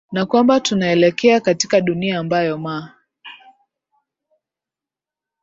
[0.11, 2.93] na kwamba tunaelekea katika dunia ambayo ma